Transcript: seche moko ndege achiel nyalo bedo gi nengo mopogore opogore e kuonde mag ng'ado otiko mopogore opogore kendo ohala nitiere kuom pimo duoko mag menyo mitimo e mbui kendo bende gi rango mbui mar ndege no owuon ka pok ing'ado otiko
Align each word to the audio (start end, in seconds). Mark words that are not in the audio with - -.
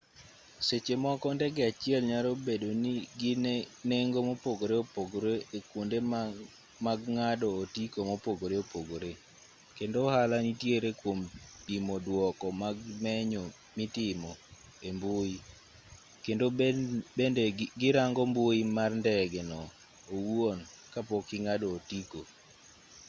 seche 0.67 0.95
moko 1.05 1.27
ndege 1.35 1.61
achiel 1.69 2.01
nyalo 2.11 2.31
bedo 2.45 2.69
gi 3.19 3.31
nengo 3.91 4.19
mopogore 4.27 4.75
opogore 4.83 5.33
e 5.57 5.59
kuonde 5.69 5.97
mag 6.85 7.01
ng'ado 7.15 7.47
otiko 7.61 7.99
mopogore 8.09 8.55
opogore 8.63 9.11
kendo 9.77 9.97
ohala 10.05 10.37
nitiere 10.45 10.89
kuom 11.01 11.19
pimo 11.65 11.95
duoko 12.05 12.47
mag 12.63 12.77
menyo 13.03 13.43
mitimo 13.77 14.31
e 14.87 14.89
mbui 14.95 15.33
kendo 16.25 16.45
bende 17.17 17.43
gi 17.79 17.89
rango 17.97 18.21
mbui 18.29 18.59
mar 18.77 18.91
ndege 19.01 19.41
no 19.51 19.61
owuon 20.15 20.59
ka 20.93 20.99
pok 21.09 21.27
ing'ado 21.37 21.67
otiko 21.77 22.21